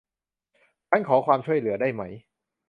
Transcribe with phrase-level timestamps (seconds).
[0.89, 2.01] ฉันขอความช่วยเหลือได้ไหม